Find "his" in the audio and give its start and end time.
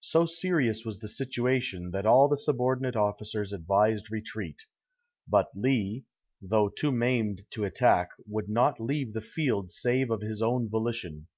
10.20-10.42